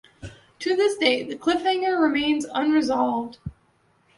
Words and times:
To 0.57 0.75
this 0.75 0.97
day, 0.97 1.21
the 1.21 1.35
cliffhanger 1.35 2.01
remains 2.01 2.47
unresolved. 2.55 3.37